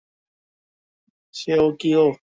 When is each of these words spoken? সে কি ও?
সে 1.33 1.53
কি 1.79 1.91
ও? 1.97 2.05